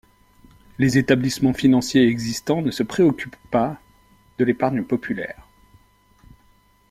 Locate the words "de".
4.39-4.43